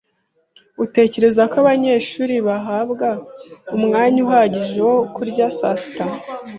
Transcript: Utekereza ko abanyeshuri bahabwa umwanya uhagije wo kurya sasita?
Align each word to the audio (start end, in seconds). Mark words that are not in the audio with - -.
Utekereza 0.83 1.41
ko 1.51 1.55
abanyeshuri 1.63 2.35
bahabwa 2.47 3.09
umwanya 3.75 4.17
uhagije 4.25 4.79
wo 4.87 4.97
kurya 5.15 5.45
sasita? 5.57 6.05